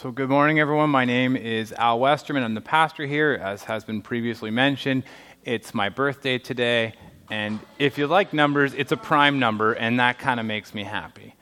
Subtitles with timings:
[0.00, 0.90] So, good morning, everyone.
[0.90, 2.44] My name is Al Westerman.
[2.44, 5.02] I'm the pastor here, as has been previously mentioned.
[5.44, 6.92] It's my birthday today,
[7.32, 10.84] and if you like numbers, it's a prime number, and that kind of makes me
[10.84, 11.34] happy.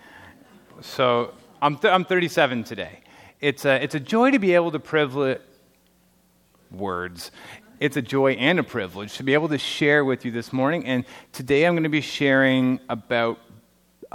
[0.81, 3.01] So, I'm, th- I'm 37 today.
[3.43, 5.43] It's a, it's a joy to be able to privilege
[6.71, 7.33] words.
[7.79, 10.87] It's a joy and a privilege to be able to share with you this morning.
[10.87, 13.39] And today I'm going to be sharing about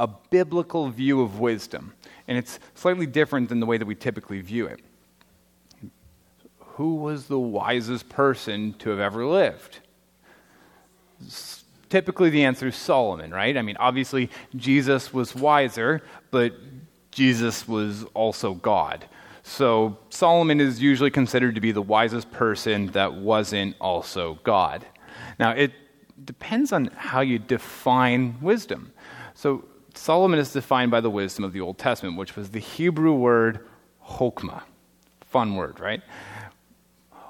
[0.02, 1.94] a biblical view of wisdom
[2.28, 4.80] and it's slightly different than the way that we typically view it.
[6.60, 9.80] Who was the wisest person to have ever lived?
[11.90, 13.58] Typically, the answer is Solomon, right?
[13.58, 16.54] I mean, obviously, Jesus was wiser, but
[17.12, 19.06] Jesus was also God.
[19.44, 24.86] So, Solomon is usually considered to be the wisest person that wasn't also God.
[25.38, 25.74] Now, it
[26.24, 28.94] depends on how you define wisdom.
[29.34, 33.14] So, Solomon is defined by the wisdom of the Old Testament, which was the Hebrew
[33.14, 33.68] word
[34.08, 34.64] chokmah.
[35.22, 36.02] Fun word, right?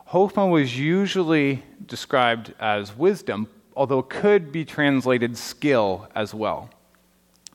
[0.10, 6.70] Chokmah was usually described as wisdom, although it could be translated skill as well.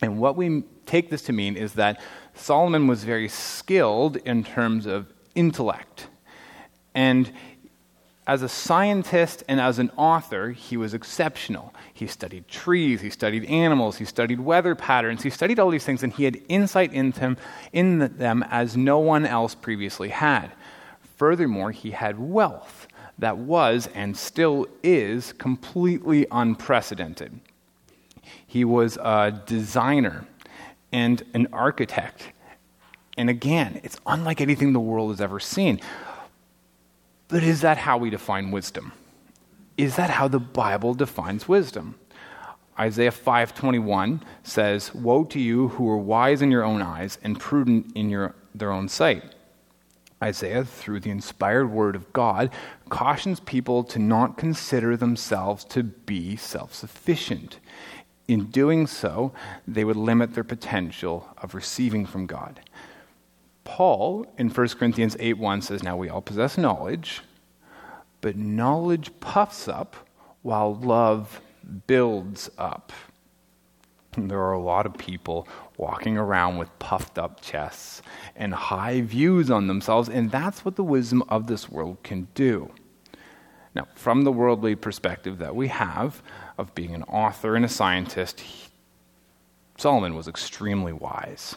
[0.00, 2.00] And what we take this to mean is that
[2.34, 6.08] Solomon was very skilled in terms of intellect.
[6.94, 7.30] And
[8.26, 11.72] as a scientist and as an author, he was exceptional.
[11.94, 16.02] He studied trees, he studied animals, he studied weather patterns, he studied all these things,
[16.02, 17.36] and he had insight into them,
[17.72, 20.50] in them as no one else previously had.
[21.16, 22.88] Furthermore, he had wealth
[23.18, 27.40] that was and still is completely unprecedented.
[28.46, 30.26] He was a designer
[30.92, 32.32] and an architect.
[33.16, 35.80] And again, it's unlike anything the world has ever seen.
[37.28, 38.92] But is that how we define wisdom?
[39.76, 41.96] Is that how the Bible defines wisdom?
[42.78, 47.92] Isaiah 5:21 says, "Woe to you who are wise in your own eyes and prudent
[47.94, 49.34] in your, their own sight."
[50.22, 52.50] Isaiah, through the inspired word of God,
[52.88, 57.58] cautions people to not consider themselves to be self-sufficient.
[58.26, 59.32] In doing so,
[59.68, 62.60] they would limit their potential of receiving from God.
[63.66, 67.20] Paul in 1 Corinthians 8 1 says, Now we all possess knowledge,
[68.22, 69.96] but knowledge puffs up
[70.40, 71.42] while love
[71.86, 72.92] builds up.
[74.14, 75.46] And there are a lot of people
[75.76, 78.00] walking around with puffed up chests
[78.34, 82.70] and high views on themselves, and that's what the wisdom of this world can do.
[83.74, 86.22] Now, from the worldly perspective that we have
[86.56, 88.42] of being an author and a scientist,
[89.76, 91.56] Solomon was extremely wise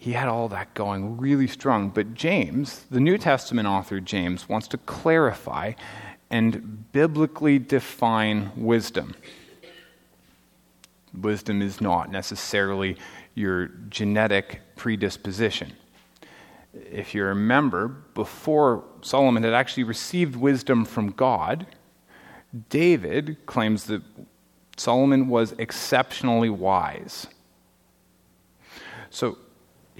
[0.00, 1.90] he had all that going really strong.
[1.90, 5.74] But James, the New Testament author James, wants to clarify
[6.30, 9.14] and biblically define wisdom.
[11.12, 12.96] Wisdom is not necessarily
[13.34, 15.74] your genetic predisposition.
[16.72, 21.66] If you remember, before Solomon had actually received wisdom from God,
[22.70, 24.00] David claims that
[24.78, 27.26] Solomon was exceptionally wise.
[29.10, 29.36] So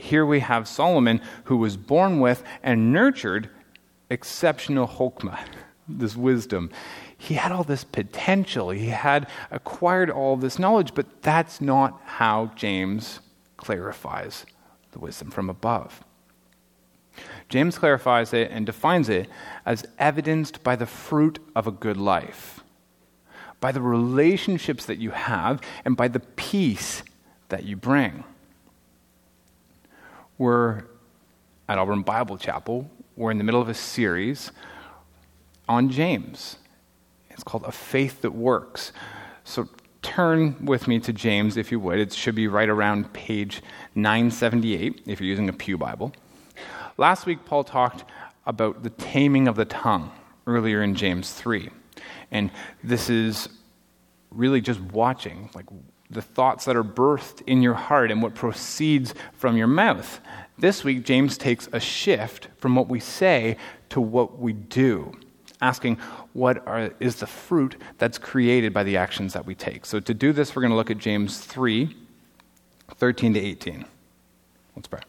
[0.01, 3.49] here we have Solomon, who was born with and nurtured
[4.11, 5.39] exceptional chokmah,
[5.89, 6.71] this wisdom.
[7.17, 12.51] He had all this potential, he had acquired all this knowledge, but that's not how
[12.57, 13.21] James
[13.57, 14.47] clarifies
[14.93, 16.03] the wisdom from above.
[17.49, 19.29] James clarifies it and defines it
[19.67, 22.61] as evidenced by the fruit of a good life,
[23.61, 27.03] by the relationships that you have, and by the peace
[27.49, 28.25] that you bring.
[30.41, 30.85] We're
[31.69, 32.91] at Auburn Bible Chapel.
[33.15, 34.53] We're in the middle of a series
[35.69, 36.57] on James.
[37.29, 38.93] It's called A Faith That Works.
[39.45, 39.69] So
[40.01, 41.99] turn with me to James, if you would.
[41.99, 43.61] It should be right around page
[43.95, 46.11] 978 if you're using a Pew Bible.
[46.97, 48.05] Last week, Paul talked
[48.47, 50.11] about the taming of the tongue
[50.47, 51.69] earlier in James 3.
[52.31, 52.51] And
[52.83, 53.51] this is
[54.31, 55.67] really just watching, like
[56.11, 60.21] the thoughts that are birthed in your heart and what proceeds from your mouth.
[60.59, 63.57] This week, James takes a shift from what we say
[63.91, 65.13] to what we do,
[65.61, 65.97] asking
[66.33, 69.87] what are, is the fruit that's created by the actions that we take.
[69.87, 71.97] So, to do this, we're going to look at James 3
[72.97, 73.85] 13 to 18.
[74.77, 75.01] Let's pray.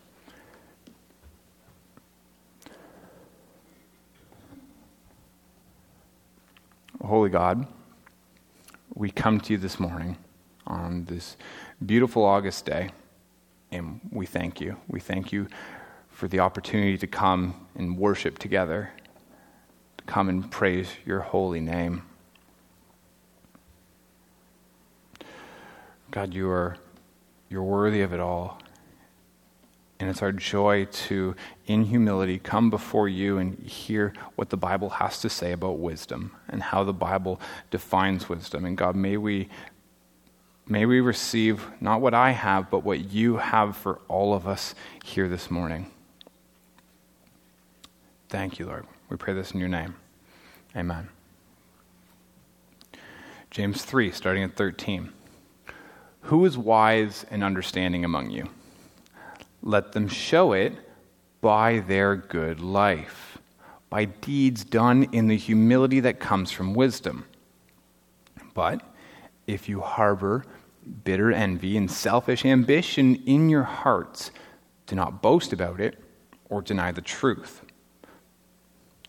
[7.03, 7.67] Holy God,
[8.93, 10.15] we come to you this morning
[10.71, 11.37] on this
[11.85, 12.89] beautiful August day,
[13.71, 14.77] and we thank you.
[14.87, 15.47] We thank you
[16.09, 18.91] for the opportunity to come and worship together,
[19.97, 22.03] to come and praise your holy name.
[26.09, 26.77] God, you are
[27.51, 28.61] you're worthy of it all.
[29.99, 31.35] And it's our joy to,
[31.67, 36.31] in humility, come before you and hear what the Bible has to say about wisdom
[36.49, 37.39] and how the Bible
[37.69, 38.65] defines wisdom.
[38.65, 39.49] And God, may we,
[40.67, 44.75] may we receive not what I have, but what you have for all of us
[45.03, 45.91] here this morning.
[48.29, 48.85] Thank you, Lord.
[49.09, 49.95] We pray this in your name.
[50.75, 51.09] Amen.
[53.49, 55.11] James 3, starting at 13.
[56.21, 58.49] Who is wise and understanding among you?
[59.61, 60.73] Let them show it
[61.41, 63.37] by their good life,
[63.89, 67.25] by deeds done in the humility that comes from wisdom.
[68.53, 68.81] But
[69.47, 70.45] if you harbor
[71.03, 74.31] bitter envy and selfish ambition in your hearts,
[74.87, 75.99] do not boast about it
[76.49, 77.61] or deny the truth.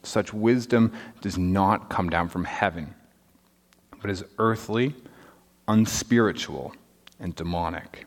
[0.02, 2.94] Such wisdom does not come down from heaven,
[4.00, 4.94] but is earthly,
[5.68, 6.74] unspiritual,
[7.20, 8.06] and demonic.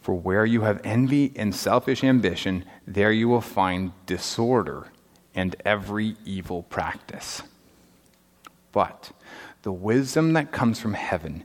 [0.00, 4.88] For where you have envy and selfish ambition, there you will find disorder
[5.34, 7.42] and every evil practice.
[8.72, 9.12] But
[9.62, 11.44] the wisdom that comes from heaven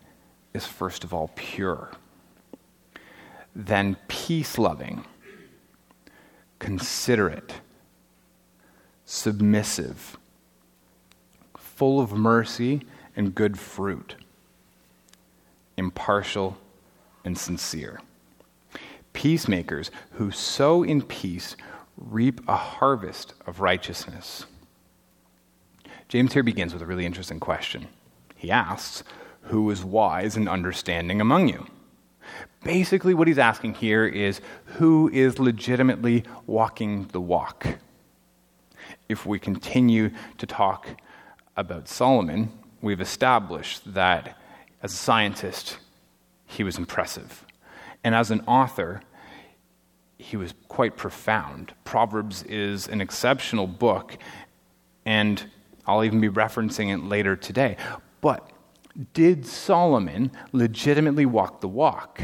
[0.54, 1.92] is first of all pure,
[3.56, 5.06] then peace loving,
[6.60, 7.54] considerate,
[9.06, 10.18] submissive,
[11.58, 12.82] full of mercy
[13.16, 14.16] and good fruit,
[15.78, 16.58] impartial
[17.24, 18.02] and sincere.
[19.14, 21.56] Peacemakers who sow in peace
[21.98, 24.46] reap a harvest of righteousness.
[26.08, 27.88] James here begins with a really interesting question.
[28.38, 29.04] He asks,
[29.42, 31.68] Who is wise and understanding among you?
[32.64, 37.66] Basically, what he's asking here is who is legitimately walking the walk?
[39.10, 40.88] If we continue to talk
[41.56, 42.52] about Solomon,
[42.82, 44.38] we've established that
[44.82, 45.78] as a scientist,
[46.46, 47.46] he was impressive.
[48.04, 49.02] And as an author,
[50.18, 51.74] he was quite profound.
[51.84, 54.18] Proverbs is an exceptional book,
[55.06, 55.50] and
[55.86, 57.78] I'll even be referencing it later today.
[58.22, 58.50] But
[59.14, 62.22] did Solomon legitimately walk the walk?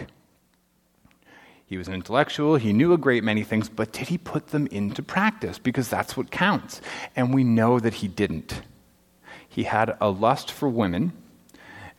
[1.65, 4.67] He was an intellectual, he knew a great many things, but did he put them
[4.67, 5.57] into practice?
[5.57, 6.81] Because that's what counts.
[7.15, 8.61] And we know that he didn't.
[9.47, 11.13] He had a lust for women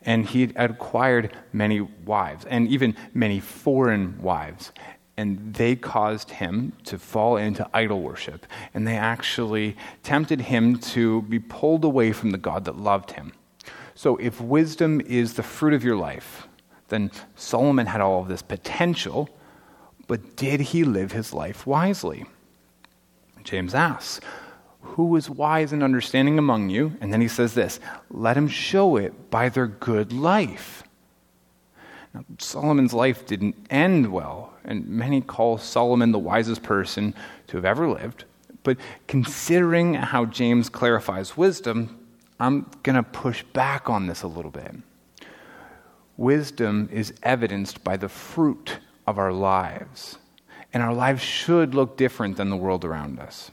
[0.05, 4.71] and he had acquired many wives, and even many foreign wives.
[5.17, 8.45] And they caused him to fall into idol worship.
[8.73, 13.33] And they actually tempted him to be pulled away from the God that loved him.
[13.95, 16.47] So, if wisdom is the fruit of your life,
[16.89, 19.29] then Solomon had all of this potential,
[20.07, 22.25] but did he live his life wisely?
[23.43, 24.19] James asks,
[24.81, 26.95] who is wise and understanding among you?
[27.01, 30.83] And then he says this let him show it by their good life.
[32.13, 37.13] Now, Solomon's life didn't end well, and many call Solomon the wisest person
[37.47, 38.23] to have ever lived.
[38.63, 38.77] But
[39.07, 42.04] considering how James clarifies wisdom,
[42.39, 44.75] I'm going to push back on this a little bit.
[46.17, 50.17] Wisdom is evidenced by the fruit of our lives,
[50.73, 53.51] and our lives should look different than the world around us.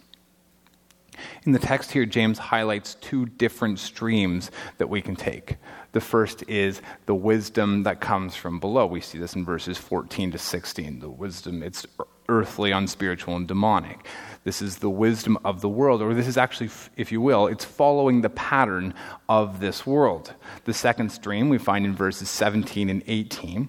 [1.44, 5.56] In the text here, James highlights two different streams that we can take.
[5.92, 8.86] The first is the wisdom that comes from below.
[8.86, 11.00] We see this in verses 14 to 16.
[11.00, 11.86] The wisdom, it's
[12.28, 14.06] earthly, unspiritual, and demonic.
[14.44, 17.64] This is the wisdom of the world, or this is actually, if you will, it's
[17.64, 18.92] following the pattern
[19.28, 20.34] of this world.
[20.64, 23.68] The second stream we find in verses 17 and 18.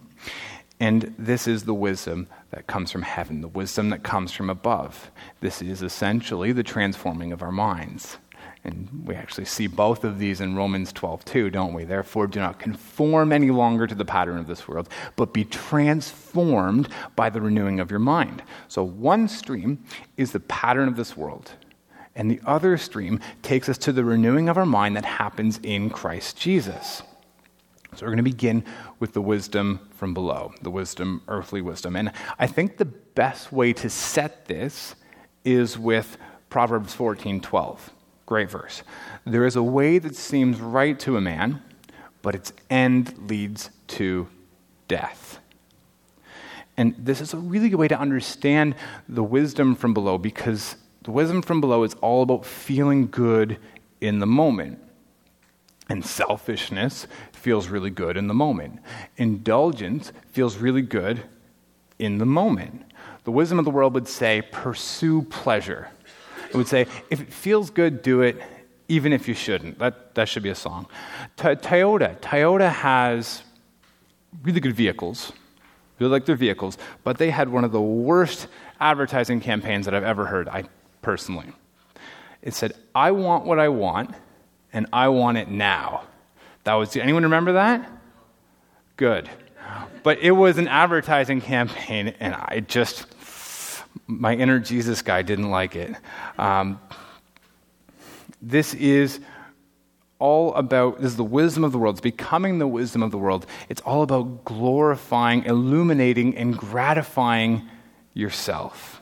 [0.80, 5.12] And this is the wisdom that comes from heaven, the wisdom that comes from above.
[5.40, 8.18] This is essentially the transforming of our minds.
[8.66, 11.84] And we actually see both of these in Romans 12, too, don't we?
[11.84, 16.88] Therefore, do not conform any longer to the pattern of this world, but be transformed
[17.18, 18.42] by the renewing of your mind.
[18.70, 19.84] So, one stream
[20.16, 21.52] is the pattern of this world,
[22.16, 25.90] and the other stream takes us to the renewing of our mind that happens in
[25.90, 27.04] Christ Jesus.
[27.96, 28.64] So, we're going to begin
[29.00, 31.98] with the wisdom from below, the wisdom, earthly wisdom.
[31.98, 34.96] And I think the best way to set this
[35.44, 36.18] is with
[36.50, 37.92] Proverbs 14 12.
[38.34, 38.82] Great verse.
[39.26, 41.62] There is a way that seems right to a man,
[42.24, 44.28] but its end leads to
[44.88, 45.38] death.
[46.76, 48.74] And this is a really good way to understand
[49.08, 53.60] the wisdom from below because the wisdom from below is all about feeling good
[54.02, 54.80] in the moment.
[55.88, 58.80] And selfishness feels really good in the moment.
[59.16, 61.22] Indulgence feels really good
[62.00, 62.82] in the moment.
[63.26, 65.90] The wisdom of the world would say, pursue pleasure.
[66.54, 68.40] It would say, if it feels good, do it,
[68.88, 69.80] even if you shouldn't.
[69.80, 70.88] That, that should be a song.
[71.38, 72.20] Toyota.
[72.20, 73.42] Toyota has
[74.44, 75.34] really good vehicles,
[76.00, 78.48] really like their vehicles, but they had one of the worst
[78.80, 80.66] advertising campaigns that I've ever heard, I
[81.02, 81.52] personally.
[82.44, 84.12] It said, I want what I want,
[84.74, 86.04] and I want it now.
[86.66, 87.90] That was, anyone remember that?
[88.98, 89.30] Good.
[90.04, 93.08] But it was an advertising campaign, and I just,
[94.08, 95.96] my inner Jesus guy didn't like it.
[96.38, 96.80] Um,
[98.42, 99.20] this is
[100.20, 101.96] all about this is the wisdom of the world.
[101.96, 103.46] It's becoming the wisdom of the world.
[103.70, 107.68] It's all about glorifying, illuminating, and gratifying
[108.14, 109.02] yourself.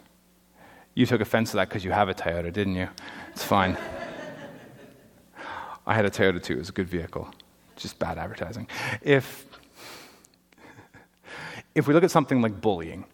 [0.93, 2.89] You took offense to that because you have a Toyota, didn't you?
[3.31, 3.77] It's fine.
[5.85, 6.53] I had a Toyota too.
[6.53, 7.33] It was a good vehicle.
[7.75, 8.67] Just bad advertising.
[9.01, 9.45] If
[11.73, 13.05] if we look at something like bullying,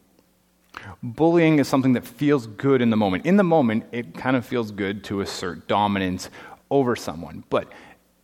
[1.03, 3.25] bullying is something that feels good in the moment.
[3.25, 6.29] In the moment, it kind of feels good to assert dominance
[6.69, 7.43] over someone.
[7.49, 7.71] But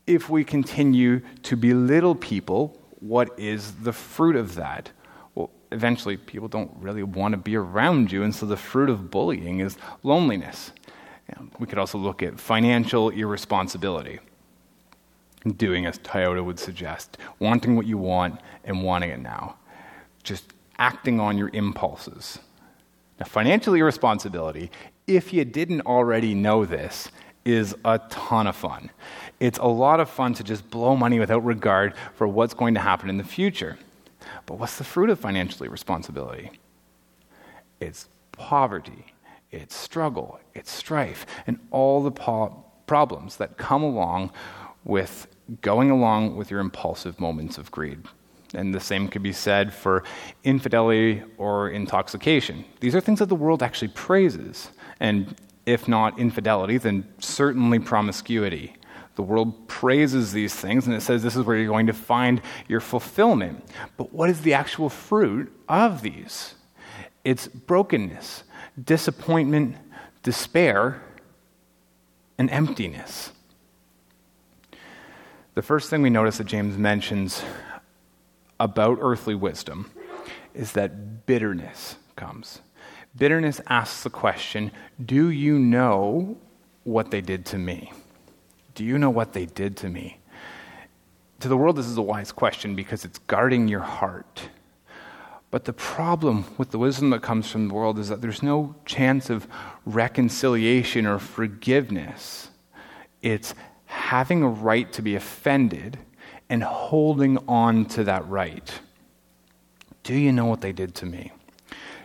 [0.07, 4.91] if we continue to belittle people, what is the fruit of that?
[5.35, 9.09] Well, eventually, people don't really want to be around you, and so the fruit of
[9.11, 10.71] bullying is loneliness.
[11.57, 14.19] We could also look at financial irresponsibility,
[15.57, 19.55] doing as Toyota would suggest, wanting what you want and wanting it now
[20.23, 22.39] just acting on your impulses.
[23.25, 24.71] Financial irresponsibility,
[25.07, 27.09] if you didn't already know this,
[27.45, 28.89] is a ton of fun.
[29.39, 32.79] It's a lot of fun to just blow money without regard for what's going to
[32.79, 33.77] happen in the future.
[34.45, 36.51] But what's the fruit of financial irresponsibility?
[37.79, 39.13] It's poverty,
[39.51, 44.31] it's struggle, it's strife, and all the po- problems that come along
[44.85, 45.27] with
[45.61, 47.99] going along with your impulsive moments of greed.
[48.53, 50.03] And the same could be said for
[50.43, 52.65] infidelity or intoxication.
[52.79, 54.69] These are things that the world actually praises.
[54.99, 58.75] And if not infidelity, then certainly promiscuity.
[59.15, 62.41] The world praises these things and it says this is where you're going to find
[62.67, 63.63] your fulfillment.
[63.95, 66.55] But what is the actual fruit of these?
[67.23, 68.43] It's brokenness,
[68.83, 69.77] disappointment,
[70.23, 71.01] despair,
[72.37, 73.31] and emptiness.
[75.53, 77.43] The first thing we notice that James mentions
[78.59, 79.91] about earthly wisdom
[80.53, 82.61] is that bitterness comes.
[83.15, 84.71] Bitterness asks the question
[85.03, 86.37] Do you know
[86.83, 87.91] what they did to me?
[88.75, 90.17] Do you know what they did to me?
[91.41, 94.49] To the world, this is a wise question because it's guarding your heart.
[95.51, 98.75] But the problem with the wisdom that comes from the world is that there's no
[98.85, 99.47] chance of
[99.85, 102.49] reconciliation or forgiveness.
[103.21, 103.53] It's
[103.85, 105.99] having a right to be offended
[106.49, 108.71] and holding on to that right.
[110.03, 111.31] Do you know what they did to me?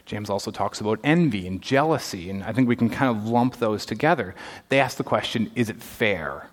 [0.07, 3.57] James also talks about envy and jealousy, and I think we can kind of lump
[3.57, 4.35] those together.
[4.71, 6.49] They ask the question is it fair?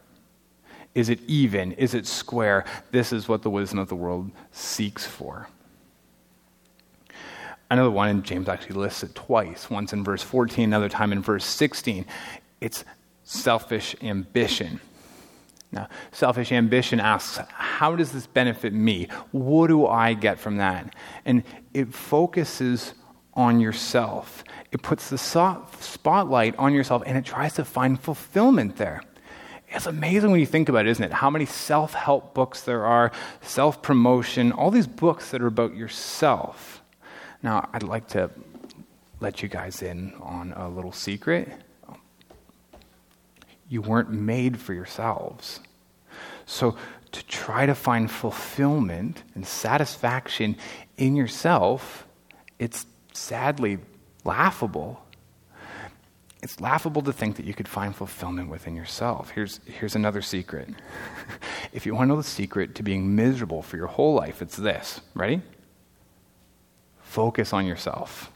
[0.93, 1.73] Is it even?
[1.73, 2.65] Is it square?
[2.91, 5.47] This is what the wisdom of the world seeks for.
[7.69, 11.21] Another one, and James actually lists it twice once in verse 14, another time in
[11.21, 12.05] verse 16.
[12.61, 12.85] It's
[13.23, 14.79] selfish ambition.
[15.75, 19.09] Now, selfish ambition asks, How does this benefit me?
[19.31, 20.95] What do I get from that?
[21.25, 22.93] And it focuses
[23.33, 24.43] on yourself.
[24.71, 29.01] It puts the spotlight on yourself and it tries to find fulfillment there.
[29.67, 31.11] It's amazing when you think about it, isn't it?
[31.11, 35.75] How many self help books there are, self promotion, all these books that are about
[35.75, 36.81] yourself.
[37.43, 38.31] Now, I'd like to
[39.19, 41.49] let you guys in on a little secret.
[43.67, 45.59] You weren't made for yourselves.
[46.45, 46.77] So,
[47.11, 50.57] to try to find fulfillment and satisfaction
[50.97, 52.05] in yourself,
[52.59, 53.79] it's sadly
[54.25, 55.01] laughable.
[56.43, 59.31] It's laughable to think that you could find fulfillment within yourself.
[59.31, 60.69] Here's, here's another secret.
[61.73, 64.57] if you want to know the secret to being miserable for your whole life, it's
[64.57, 65.01] this.
[65.13, 65.41] Ready?
[67.01, 68.29] Focus on yourself.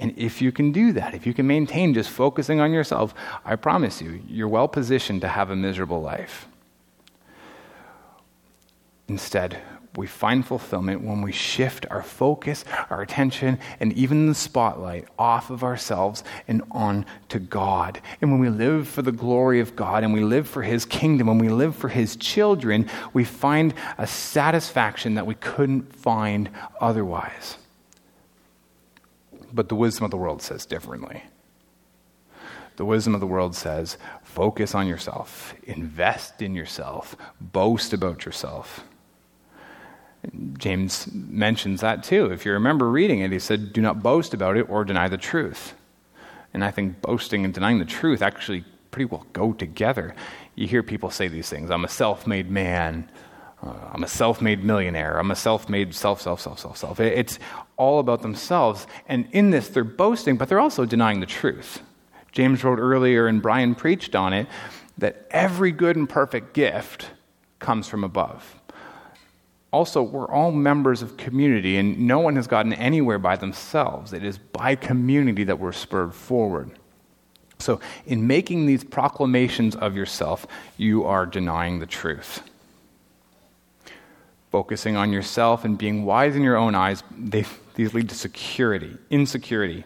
[0.00, 3.14] And if you can do that, if you can maintain just focusing on yourself,
[3.44, 6.48] I promise you, you're well positioned to have a miserable life.
[9.06, 9.60] Instead,
[9.96, 15.50] we find fulfillment when we shift our focus, our attention, and even the spotlight off
[15.50, 18.00] of ourselves and on to God.
[18.22, 21.26] And when we live for the glory of God and we live for His kingdom,
[21.26, 26.48] when we live for His children, we find a satisfaction that we couldn't find
[26.80, 27.56] otherwise.
[29.52, 31.24] But the wisdom of the world says differently.
[32.76, 38.84] The wisdom of the world says focus on yourself, invest in yourself, boast about yourself.
[40.58, 42.26] James mentions that too.
[42.26, 45.16] If you remember reading it, he said, Do not boast about it or deny the
[45.18, 45.74] truth.
[46.52, 50.14] And I think boasting and denying the truth actually pretty well go together.
[50.54, 53.10] You hear people say these things I'm a self made man,
[53.62, 55.18] Uh, I'm a self made millionaire.
[55.18, 56.98] I'm a self made self, self, self, self, self.
[57.00, 57.38] It's
[57.80, 58.86] all about themselves.
[59.08, 61.80] And in this, they're boasting, but they're also denying the truth.
[62.30, 64.46] James wrote earlier, and Brian preached on it,
[64.98, 67.10] that every good and perfect gift
[67.58, 68.54] comes from above.
[69.72, 74.12] Also, we're all members of community, and no one has gotten anywhere by themselves.
[74.12, 76.70] It is by community that we're spurred forward.
[77.58, 80.46] So, in making these proclamations of yourself,
[80.76, 82.42] you are denying the truth.
[84.50, 87.44] Focusing on yourself and being wise in your own eyes, they,
[87.80, 89.84] these lead to security, insecurity.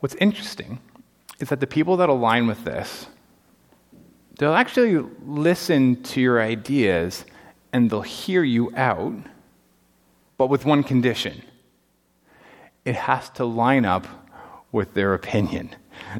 [0.00, 0.80] What's interesting
[1.38, 3.06] is that the people that align with this,
[4.38, 7.24] they'll actually listen to your ideas
[7.72, 9.14] and they'll hear you out,
[10.36, 11.42] but with one condition
[12.84, 14.06] it has to line up
[14.72, 15.76] with their opinion.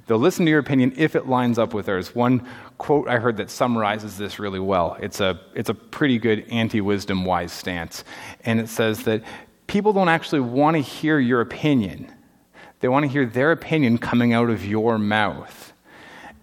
[0.06, 2.14] They'll listen to your opinion if it lines up with theirs.
[2.14, 4.96] One quote I heard that summarizes this really well.
[5.00, 8.04] It's a, it's a pretty good anti wisdom wise stance.
[8.44, 9.22] And it says that
[9.68, 12.12] people don't actually want to hear your opinion,
[12.80, 15.72] they want to hear their opinion coming out of your mouth.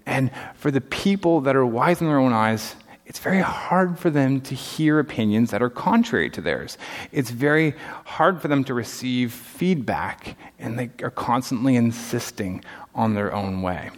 [0.06, 4.10] And for the people that are wise in their own eyes, it's very hard for
[4.10, 6.78] them to hear opinions that are contrary to theirs.
[7.12, 12.64] It's very hard for them to receive feedback, and they are constantly insisting
[12.94, 13.92] on their own way.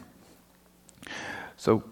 [1.55, 1.83] So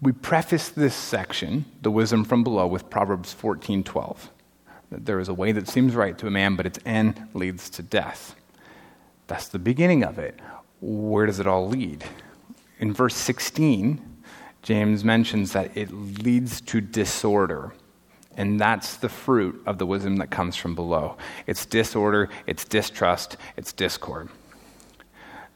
[0.00, 4.30] we preface this section, the wisdom from below, with Proverbs 14:12.
[4.30, 4.39] That
[4.90, 7.82] there is a way that seems right to a man, but its end leads to
[7.82, 8.34] death.
[9.26, 10.38] That's the beginning of it.
[10.80, 12.04] Where does it all lead?
[12.80, 14.00] In verse 16,
[14.62, 17.72] James mentions that it leads to disorder.
[18.36, 21.16] And that's the fruit of the wisdom that comes from below.
[21.46, 24.28] It's disorder, it's distrust, it's discord.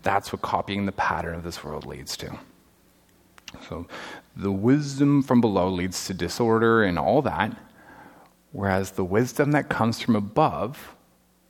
[0.03, 2.39] That's what copying the pattern of this world leads to.
[3.69, 3.87] So
[4.37, 7.57] the wisdom from below leads to disorder and all that,
[8.55, 10.95] whereas the wisdom that comes from above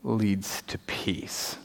[0.02, 1.58] leads to peace.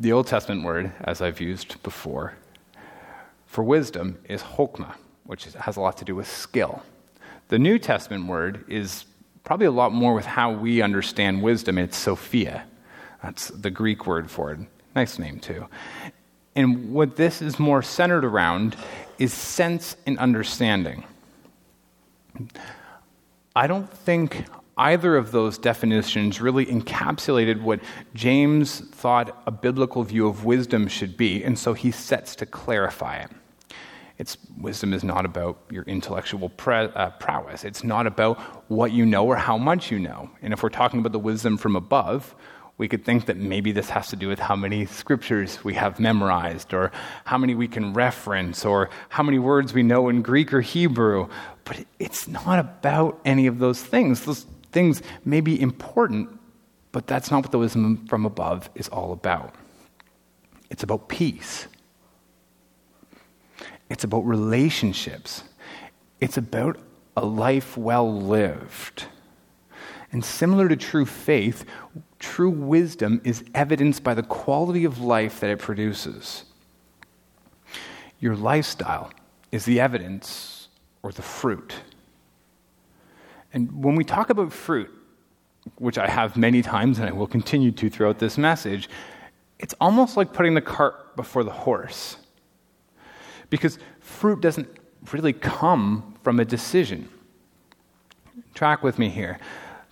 [0.00, 2.32] The Old Testament word, as I've used before,
[3.46, 6.82] for wisdom is chokmah, which has a lot to do with skill.
[7.48, 9.04] The New Testament word is
[9.44, 11.76] probably a lot more with how we understand wisdom.
[11.76, 12.64] It's Sophia.
[13.22, 14.60] That's the Greek word for it.
[14.94, 15.66] Nice name, too.
[16.54, 18.74] And what this is more centered around
[19.18, 21.04] is sense and understanding.
[23.54, 24.44] I don't think
[24.76, 27.80] either of those definitions really encapsulated what
[28.14, 33.16] James thought a biblical view of wisdom should be, and so he sets to clarify
[33.16, 33.30] it.
[34.18, 37.64] It's, wisdom is not about your intellectual pre, uh, prowess.
[37.64, 38.38] It's not about
[38.70, 40.30] what you know or how much you know.
[40.40, 42.34] And if we're talking about the wisdom from above,
[42.78, 45.98] we could think that maybe this has to do with how many scriptures we have
[45.98, 46.92] memorized, or
[47.24, 51.28] how many we can reference, or how many words we know in Greek or Hebrew.
[51.64, 54.24] But it's not about any of those things.
[54.24, 56.28] Those things may be important,
[56.92, 59.54] but that's not what the wisdom from above is all about.
[60.68, 61.68] It's about peace.
[63.88, 65.44] It's about relationships.
[66.20, 66.78] It's about
[67.16, 69.04] a life well lived.
[70.12, 71.64] And similar to true faith,
[72.18, 76.44] true wisdom is evidenced by the quality of life that it produces.
[78.20, 79.12] Your lifestyle
[79.52, 80.68] is the evidence
[81.02, 81.74] or the fruit.
[83.52, 84.90] And when we talk about fruit,
[85.76, 88.88] which I have many times and I will continue to throughout this message,
[89.58, 92.16] it's almost like putting the cart before the horse.
[93.50, 94.68] Because fruit doesn't
[95.12, 97.08] really come from a decision.
[98.54, 99.38] Track with me here.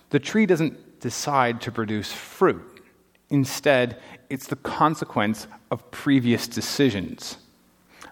[0.09, 2.81] The tree doesn't decide to produce fruit.
[3.29, 7.37] Instead, it's the consequence of previous decisions.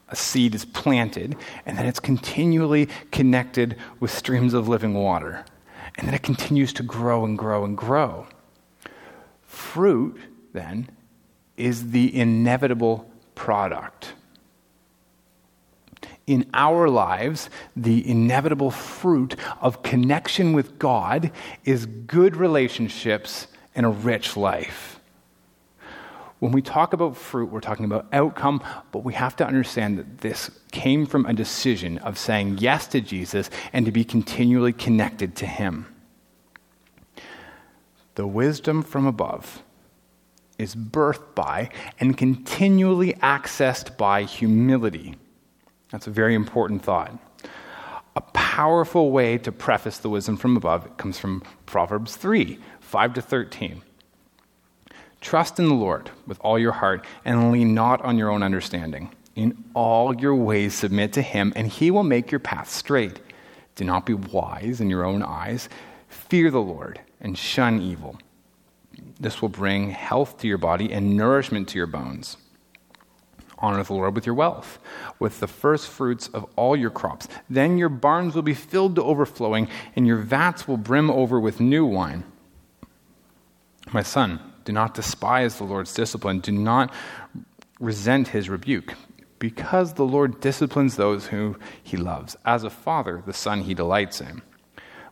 [0.09, 5.43] A seed is planted, and then it's continually connected with streams of living water.
[5.97, 8.27] And then it continues to grow and grow and grow.
[9.41, 10.15] Fruit,
[10.53, 10.87] then,
[11.57, 14.13] is the inevitable product
[16.25, 21.31] in our lives, the inevitable fruit of connection with God
[21.65, 24.99] is good relationships and a rich life.
[26.39, 30.19] When we talk about fruit, we're talking about outcome, but we have to understand that
[30.19, 35.35] this came from a decision of saying yes to Jesus and to be continually connected
[35.37, 35.87] to Him.
[38.15, 39.63] The wisdom from above
[40.59, 45.15] is birthed by and continually accessed by humility.
[45.93, 47.15] That's a very important thought.
[48.15, 53.21] A powerful way to preface the wisdom from above comes from Proverbs 3 5 to
[53.21, 53.83] 13.
[55.21, 59.11] Trust in the Lord with all your heart and lean not on your own understanding.
[59.35, 63.19] In all your ways, submit to him, and he will make your path straight.
[63.75, 65.69] Do not be wise in your own eyes.
[66.07, 68.17] Fear the Lord and shun evil.
[69.19, 72.37] This will bring health to your body and nourishment to your bones.
[73.63, 74.77] Honor the Lord with your wealth,
[75.19, 77.29] with the first fruits of all your crops.
[77.49, 81.61] Then your barns will be filled to overflowing, and your vats will brim over with
[81.61, 82.25] new wine.
[83.93, 86.41] My son, do not despise the Lord's discipline.
[86.41, 86.93] Do not
[87.79, 88.95] resent his rebuke,
[89.39, 92.35] because the Lord disciplines those whom he loves.
[92.45, 94.41] As a father, the son he delights in.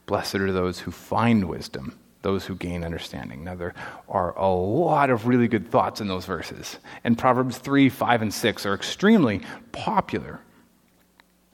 [0.06, 3.44] Blessed are those who find wisdom those who gain understanding.
[3.44, 3.74] Now, there
[4.08, 6.78] are a lot of really good thoughts in those verses.
[7.04, 10.40] And Proverbs 3, 5, and 6 are extremely popular.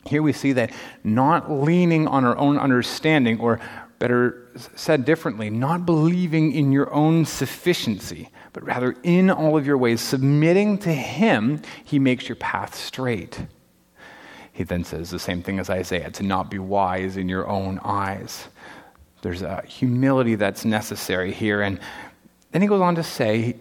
[0.06, 0.72] Here we see that
[1.04, 3.60] not leaning on our own understanding, or
[4.00, 9.78] better said differently, not believing in your own sufficiency, but rather in all of your
[9.78, 13.40] ways, submitting to Him, He makes your path straight.
[14.52, 17.80] He then says the same thing as Isaiah to not be wise in your own
[17.84, 18.48] eyes.
[19.22, 21.62] There's a humility that's necessary here.
[21.62, 21.80] And
[22.52, 23.58] then he goes on to say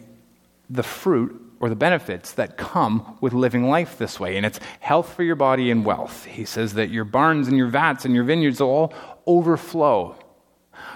[0.68, 4.36] the fruit or the benefits that come with living life this way.
[4.36, 6.24] And it's health for your body and wealth.
[6.24, 8.94] He says that your barns and your vats and your vineyards will all
[9.26, 10.16] overflow.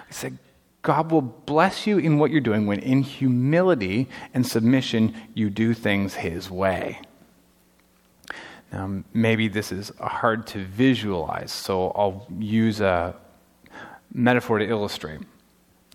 [0.09, 0.39] He said,
[0.83, 5.75] God will bless you in what you're doing when, in humility and submission, you do
[5.75, 7.01] things His way.
[8.73, 13.15] Now, maybe this is hard to visualize, so I'll use a,
[14.13, 15.21] metaphor to illustrate.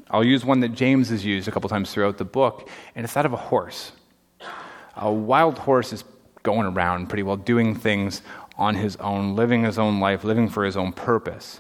[0.10, 3.14] I'll use one that James has used a couple times throughout the book, and it's
[3.14, 3.92] that of a horse.
[4.96, 6.04] A wild horse is
[6.44, 8.22] going around pretty well, doing things
[8.58, 11.60] on his own, living his own life, living for his own purpose.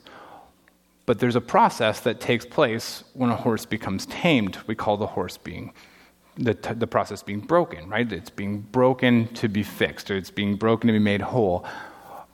[1.06, 4.58] But there's a process that takes place when a horse becomes tamed.
[4.68, 5.74] We call the horse being
[6.38, 8.12] the, t- the process being broken, right?
[8.12, 11.65] It's being broken to be fixed, or it's being broken to be made whole.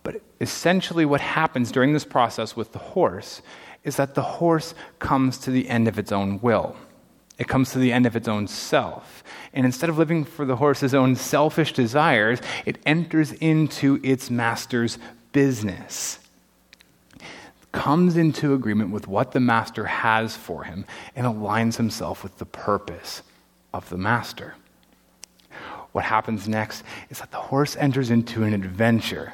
[0.04, 3.42] But essentially, what happens during this process with the horse
[3.84, 6.76] is that the horse comes to the end of its own will.
[7.38, 9.24] It comes to the end of its own self.
[9.54, 15.00] And instead of living for the horse's own selfish desires, it enters into its master's
[15.32, 16.20] business.
[17.72, 22.46] Comes into agreement with what the master has for him and aligns himself with the
[22.46, 23.24] purpose
[23.74, 24.56] of the master.
[25.94, 29.34] What happens next is that the horse enters into an adventure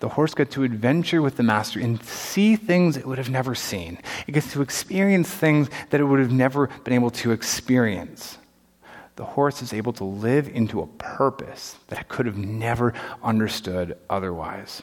[0.00, 3.54] the horse got to adventure with the master and see things it would have never
[3.54, 3.98] seen.
[4.26, 8.38] It gets to experience things that it would have never been able to experience.
[9.16, 13.98] The horse is able to live into a purpose that it could have never understood
[14.08, 14.82] otherwise.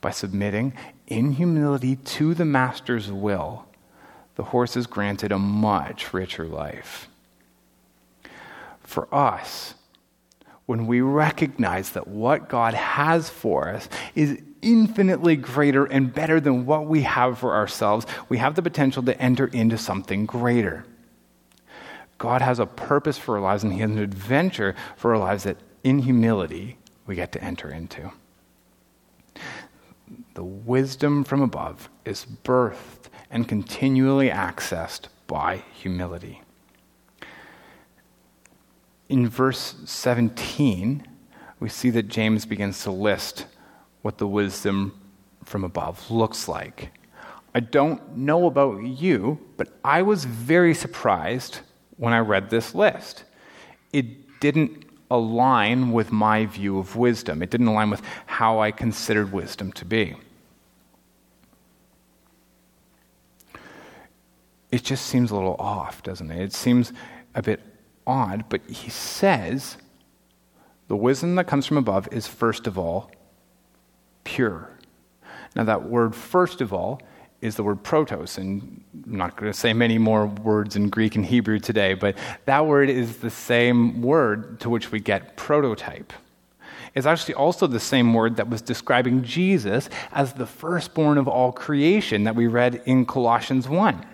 [0.00, 0.72] By submitting
[1.06, 3.66] in humility to the master's will,
[4.34, 7.08] the horse is granted a much richer life.
[8.80, 9.74] For us,
[10.66, 16.64] when we recognize that what God has for us is infinitely greater and better than
[16.64, 20.86] what we have for ourselves, we have the potential to enter into something greater.
[22.16, 25.44] God has a purpose for our lives, and He has an adventure for our lives
[25.44, 28.10] that, in humility, we get to enter into.
[30.32, 36.43] The wisdom from above is birthed and continually accessed by humility
[39.14, 41.06] in verse 17,
[41.60, 43.46] we see that James begins to list
[44.02, 45.00] what the wisdom
[45.44, 46.90] from above looks like.
[47.54, 51.60] I don't know about you, but I was very surprised
[51.96, 53.22] when I read this list.
[53.92, 59.32] It didn't align with my view of wisdom, it didn't align with how I considered
[59.32, 60.16] wisdom to be.
[64.72, 66.42] It just seems a little off, doesn't it?
[66.42, 66.92] It seems
[67.36, 67.60] a bit
[68.06, 69.76] odd, but he says
[70.88, 73.10] the wisdom that comes from above is first of all
[74.24, 74.70] pure.
[75.54, 77.00] Now, that word first of all
[77.40, 81.14] is the word protos, and I'm not going to say many more words in Greek
[81.14, 86.12] and Hebrew today, but that word is the same word to which we get prototype.
[86.94, 91.52] It's actually also the same word that was describing Jesus as the firstborn of all
[91.52, 94.06] creation that we read in Colossians 1.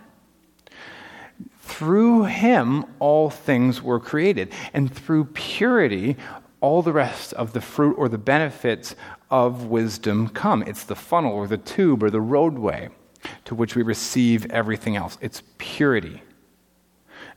[1.70, 4.52] Through him, all things were created.
[4.74, 6.16] And through purity,
[6.60, 8.94] all the rest of the fruit or the benefits
[9.30, 10.62] of wisdom come.
[10.62, 12.90] It's the funnel or the tube or the roadway
[13.44, 15.16] to which we receive everything else.
[15.20, 16.22] It's purity.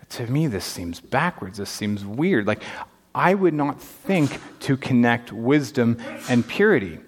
[0.09, 1.57] To me, this seems backwards.
[1.57, 2.45] This seems weird.
[2.45, 2.63] Like,
[3.15, 5.97] I would not think to connect wisdom
[6.29, 6.99] and purity.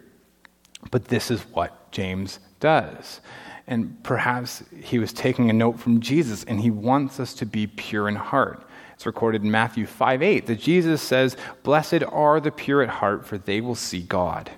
[0.92, 3.20] But this is what James does.
[3.67, 7.67] And perhaps he was taking a note from Jesus, and he wants us to be
[7.67, 8.63] pure in heart.
[8.93, 13.25] It's recorded in Matthew 5 8 that Jesus says, Blessed are the pure at heart,
[13.25, 14.51] for they will see God.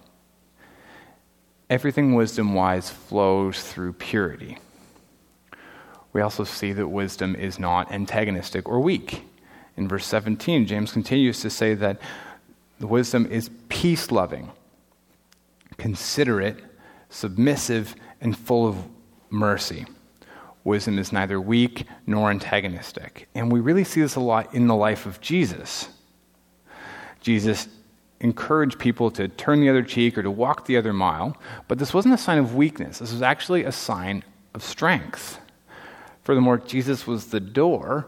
[1.69, 4.57] everything wisdom wise flows through purity.
[6.13, 9.23] We also see that wisdom is not antagonistic or weak.
[9.75, 11.99] In verse 17, James continues to say that
[12.79, 14.49] the wisdom is peace loving,
[15.77, 16.63] considerate,
[17.09, 18.77] submissive, and full of
[19.29, 19.85] mercy.
[20.63, 23.27] Wisdom is neither weak nor antagonistic.
[23.33, 25.89] And we really see this a lot in the life of Jesus.
[27.21, 27.69] Jesus
[28.19, 31.37] encouraged people to turn the other cheek or to walk the other mile,
[31.67, 32.99] but this wasn't a sign of weakness.
[32.99, 35.39] This was actually a sign of strength.
[36.23, 38.07] Furthermore, Jesus was the door,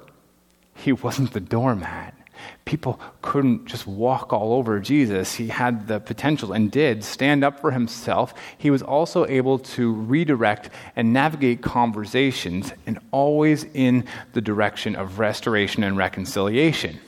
[0.73, 2.18] he wasn't the doormat.
[2.65, 5.35] People couldn't just walk all over Jesus.
[5.35, 8.33] He had the potential and did stand up for himself.
[8.57, 15.19] He was also able to redirect and navigate conversations and always in the direction of
[15.19, 16.99] restoration and reconciliation.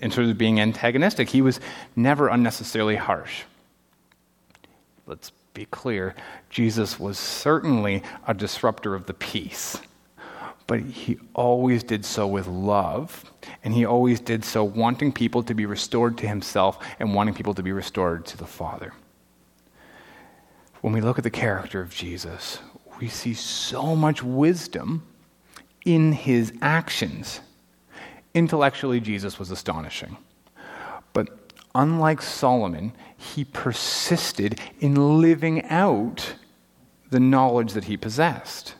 [0.00, 1.60] In terms of being antagonistic, he was
[1.94, 3.42] never unnecessarily harsh.
[5.06, 6.14] Let's be clear
[6.48, 9.80] Jesus was certainly a disruptor of the peace
[10.70, 13.24] but he always did so with love.
[13.64, 17.54] And he always did so wanting people to be restored to himself and wanting people
[17.54, 18.92] to be restored to the Father.
[20.80, 22.60] When we look at the character of Jesus,
[23.00, 25.02] we see so much wisdom
[25.84, 27.40] in his actions.
[28.32, 30.18] Intellectually, Jesus was astonishing.
[31.12, 36.36] But unlike Solomon, he persisted in living out
[37.10, 38.76] the knowledge that he possessed.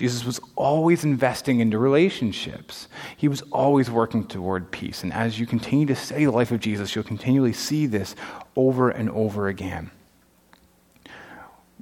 [0.00, 2.88] Jesus was always investing into relationships.
[3.18, 5.02] He was always working toward peace.
[5.02, 8.16] And as you continue to study the life of Jesus, you'll continually see this
[8.56, 9.90] over and over again.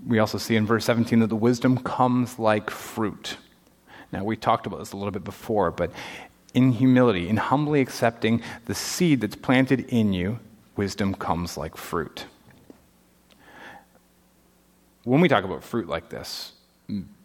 [0.05, 3.37] We also see in verse 17 that the wisdom comes like fruit.
[4.11, 5.93] Now, we talked about this a little bit before, but
[6.55, 10.41] in humility, in humbly accepting the seed that's planted in you,
[10.75, 12.25] wisdom comes like fruit.
[15.05, 16.55] When we talk about fruit like this,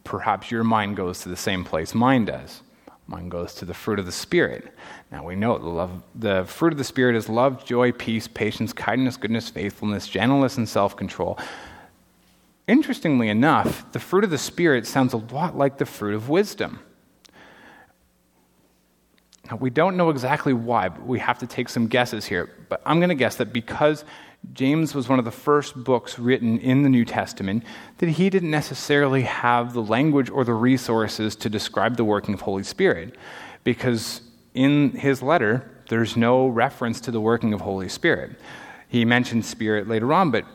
[0.03, 2.61] perhaps your mind goes to the same place mine does.
[3.05, 4.73] Mine goes to the fruit of the Spirit.
[5.11, 8.71] Now we know the, love, the fruit of the Spirit is love, joy, peace, patience,
[8.71, 11.37] kindness, goodness, faithfulness, gentleness, and self control.
[12.65, 16.79] Interestingly enough, the fruit of the Spirit sounds a lot like the fruit of wisdom.
[19.51, 22.49] Now, we don't know exactly why, but we have to take some guesses here.
[22.69, 24.05] But I'm going to guess that because
[24.51, 27.63] James was one of the first books written in the New Testament
[27.99, 32.41] that he didn't necessarily have the language or the resources to describe the working of
[32.41, 33.15] Holy Spirit
[33.63, 34.21] because
[34.53, 38.31] in his letter there's no reference to the working of Holy Spirit.
[38.87, 40.45] He mentions Spirit later on, but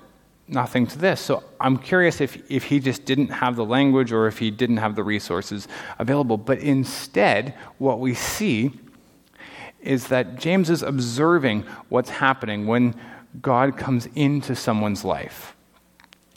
[0.47, 1.21] nothing to this.
[1.21, 4.79] So I'm curious if, if he just didn't have the language or if he didn't
[4.79, 6.37] have the resources available.
[6.37, 8.73] But instead, what we see
[9.81, 12.95] is that James is observing what's happening when
[13.41, 15.55] God comes into someone's life.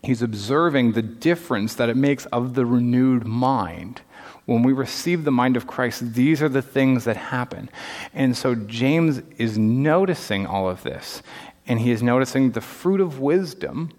[0.04, 4.02] He's observing the difference that it makes of the renewed mind.
[4.46, 7.70] When we receive the mind of Christ, these are the things that happen.
[8.14, 11.22] And so James is noticing all of this,
[11.68, 13.92] and he is noticing the fruit of wisdom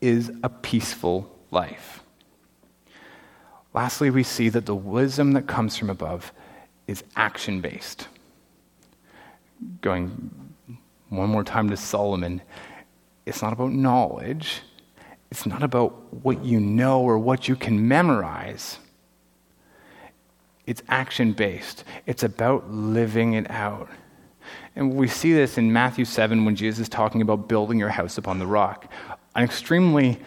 [0.00, 2.02] is a peaceful life.
[3.72, 6.32] Lastly, we see that the wisdom that comes from above
[6.86, 8.08] is action based.
[9.80, 10.30] Going
[11.12, 12.40] one more time to Solomon,
[13.26, 14.62] it's not about knowledge.
[15.30, 18.78] It's not about what you know or what you can memorize.
[20.66, 21.84] It's action based.
[22.06, 23.88] It's about living it out.
[24.74, 28.18] And we see this in Matthew 7 when Jesus is talking about building your house
[28.18, 28.90] upon the rock.
[29.34, 30.18] An extremely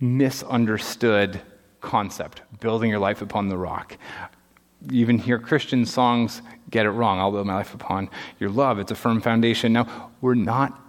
[0.00, 1.40] misunderstood
[1.80, 3.96] concept, building your life upon the rock.
[4.90, 7.18] You even hear Christian songs get it wrong.
[7.18, 8.78] I'll build my life upon your love.
[8.78, 9.72] It's a firm foundation.
[9.72, 10.80] Now, we're not.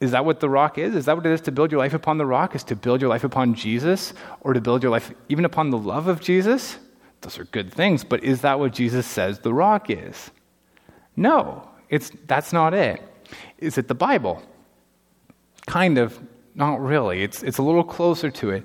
[0.00, 0.94] Is that what the rock is?
[0.94, 2.54] Is that what it is to build your life upon the rock?
[2.54, 5.78] Is to build your life upon Jesus or to build your life even upon the
[5.78, 6.78] love of Jesus?
[7.20, 10.32] Those are good things, but is that what Jesus says the rock is?
[11.14, 13.00] No, it's, that's not it.
[13.58, 14.42] Is it the Bible?
[15.66, 16.18] Kind of,
[16.56, 17.22] not really.
[17.22, 18.64] It's, it's a little closer to it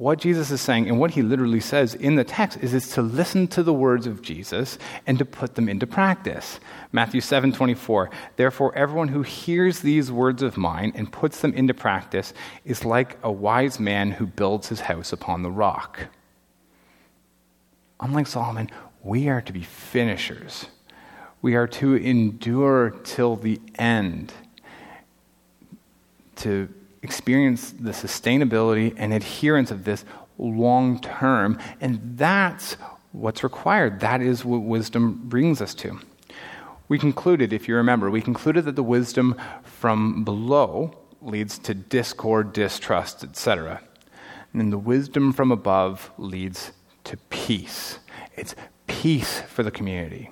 [0.00, 3.02] what Jesus is saying and what he literally says in the text is it's to
[3.02, 6.58] listen to the words of Jesus and to put them into practice.
[6.90, 8.08] Matthew 7 24.
[8.36, 12.32] Therefore, everyone who hears these words of mine and puts them into practice
[12.64, 16.06] is like a wise man who builds his house upon the rock.
[18.00, 18.70] Unlike Solomon,
[19.02, 20.64] we are to be finishers.
[21.42, 24.32] We are to endure till the end.
[26.36, 26.70] To
[27.02, 30.04] experience the sustainability and adherence of this
[30.38, 31.58] long term.
[31.80, 32.74] And that's
[33.12, 34.00] what's required.
[34.00, 35.98] That is what wisdom brings us to.
[36.88, 42.52] We concluded, if you remember, we concluded that the wisdom from below leads to discord,
[42.52, 43.80] distrust, etc.
[44.52, 46.72] And then the wisdom from above leads
[47.04, 47.98] to peace.
[48.36, 50.30] It's peace for the community.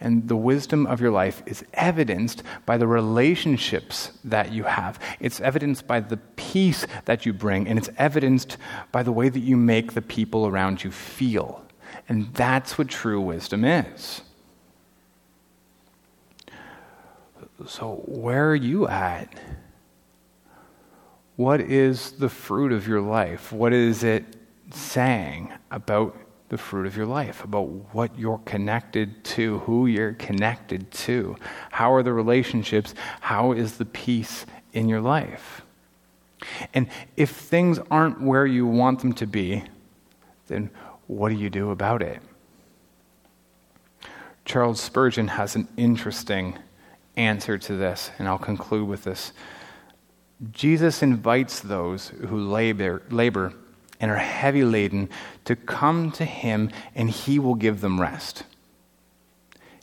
[0.00, 4.98] And the wisdom of your life is evidenced by the relationships that you have.
[5.20, 8.58] It's evidenced by the peace that you bring, and it's evidenced
[8.92, 11.64] by the way that you make the people around you feel.
[12.08, 14.22] And that's what true wisdom is.
[17.66, 19.32] So, where are you at?
[21.36, 23.50] What is the fruit of your life?
[23.50, 24.24] What is it
[24.70, 26.16] saying about
[26.48, 31.36] the fruit of your life, about what you're connected to, who you're connected to?
[31.72, 32.94] How are the relationships?
[33.20, 35.62] How is the peace in your life?
[36.72, 39.64] And if things aren't where you want them to be,
[40.46, 40.70] then
[41.06, 42.20] what do you do about it?
[44.44, 46.56] Charles Spurgeon has an interesting
[47.16, 49.32] answer to this, and I'll conclude with this.
[50.52, 53.54] Jesus invites those who labor, labor
[54.00, 55.08] and are heavy laden
[55.44, 58.44] to come to him, and he will give them rest.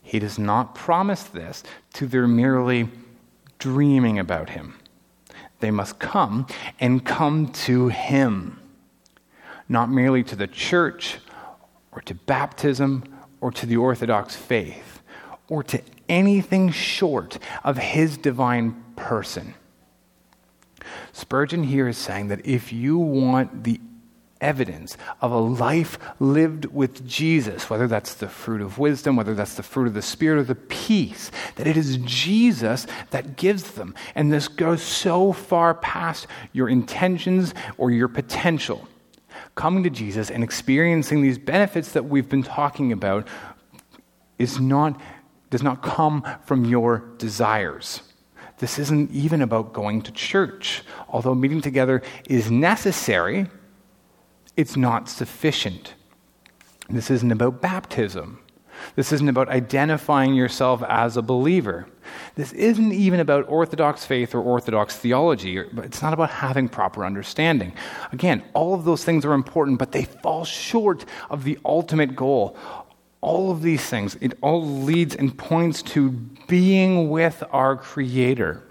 [0.01, 2.89] He does not promise this to their merely
[3.57, 4.75] dreaming about him.
[5.59, 6.45] They must come
[6.79, 8.59] and come to him,
[9.69, 11.19] not merely to the church
[11.93, 13.03] or to baptism
[13.39, 15.01] or to the Orthodox faith
[15.47, 19.53] or to anything short of his divine person.
[21.13, 23.79] Spurgeon here is saying that if you want the
[24.43, 29.55] evidence of a life lived with Jesus, whether that's the fruit of wisdom, whether that's
[29.55, 33.95] the fruit of the Spirit or the peace, that it is Jesus that gives them.
[34.13, 38.87] And this goes so far past your intentions or your potential.
[39.55, 43.27] Coming to Jesus and experiencing these benefits that we've been talking about
[44.37, 44.99] is not,
[45.49, 48.01] does not come from your desires.
[48.57, 50.83] This isn't even about going to church.
[51.09, 53.47] Although meeting together is necessary,
[54.55, 55.93] it's not sufficient.
[56.89, 58.39] This isn't about baptism.
[58.95, 61.87] This isn't about identifying yourself as a believer.
[62.35, 65.57] This isn't even about Orthodox faith or Orthodox theology.
[65.57, 67.73] It's not about having proper understanding.
[68.11, 72.57] Again, all of those things are important, but they fall short of the ultimate goal
[73.23, 76.11] all of these things, it all leads and points to
[76.49, 78.61] being with our Creator.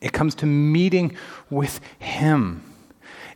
[0.00, 1.16] It comes to meeting
[1.50, 2.62] with Him.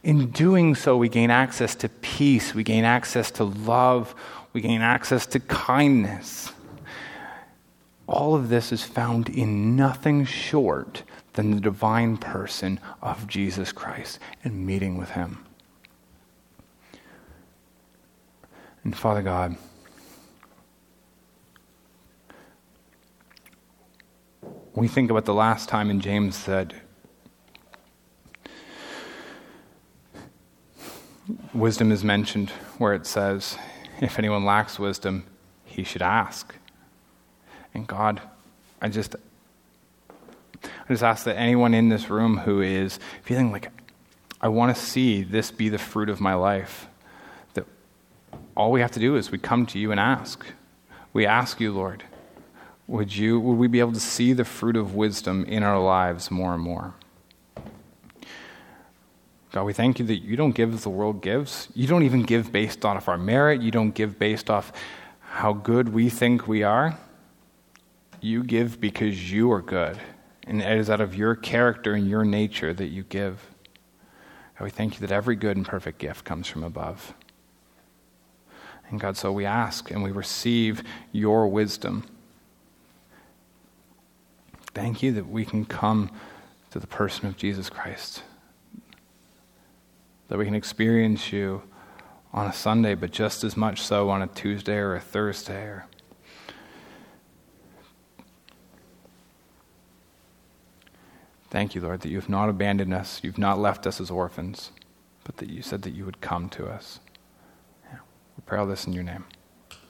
[0.06, 4.14] In doing so, we gain access to peace, we gain access to love,
[4.52, 6.52] we gain access to kindness.
[8.06, 14.20] All of this is found in nothing short than the divine person of Jesus Christ
[14.44, 15.44] and meeting with Him.
[18.84, 19.56] And Father God,
[24.72, 26.80] we think about the last time in James said,
[31.54, 33.58] wisdom is mentioned where it says,
[34.00, 35.24] if anyone lacks wisdom,
[35.64, 36.54] he should ask.
[37.74, 38.20] And God,
[38.80, 39.16] I just
[40.64, 43.70] I just ask that anyone in this room who is feeling like
[44.40, 46.86] I want to see this be the fruit of my life,
[47.54, 47.64] that
[48.56, 50.46] all we have to do is we come to you and ask.
[51.12, 52.04] We ask you, Lord,
[52.86, 56.30] would, you, would we be able to see the fruit of wisdom in our lives
[56.30, 56.94] more and more?
[59.56, 61.68] God, we thank you that you don't give as the world gives.
[61.74, 63.62] You don't even give based off our merit.
[63.62, 64.70] You don't give based off
[65.18, 66.98] how good we think we are.
[68.20, 69.98] You give because you are good.
[70.46, 73.48] And it is out of your character and your nature that you give.
[74.58, 77.14] God, we thank you that every good and perfect gift comes from above.
[78.90, 82.04] And God, so we ask and we receive your wisdom.
[84.74, 86.10] Thank you that we can come
[86.72, 88.22] to the person of Jesus Christ,
[90.28, 91.62] that we can experience you
[92.32, 95.62] on a Sunday, but just as much so on a Tuesday or a Thursday.
[95.62, 95.86] Or
[101.50, 104.72] Thank you, Lord, that you have not abandoned us, you've not left us as orphans,
[105.24, 107.00] but that you said that you would come to us.
[107.90, 107.98] Yeah.
[108.36, 109.24] We pray all this in your name.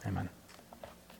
[0.07, 0.29] Amen.